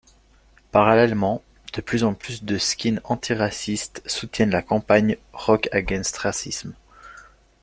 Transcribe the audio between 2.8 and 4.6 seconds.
antiracistes soutiennent